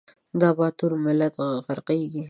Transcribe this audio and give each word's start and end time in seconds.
دا 0.41 0.49
باتور 0.57 0.91
ملت 1.05 1.35
غرقیږي 1.65 2.19